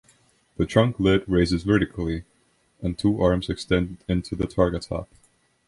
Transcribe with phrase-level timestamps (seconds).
[0.57, 2.23] The trunk lid raises vertically
[2.81, 5.07] and two arms extend into the targa top.